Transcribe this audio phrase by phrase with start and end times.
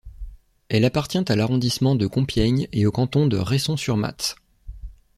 [0.69, 4.35] Elle appartient à l'arrondissement de Compiègne et au canton de Ressons-sur-Matz.